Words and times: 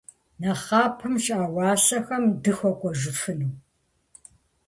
Нэхъапэм 0.41 1.13
щыӏа 1.23 1.47
уасэхэм 1.55 2.23
дыхуэкӏуэжыфыну? 2.43 3.53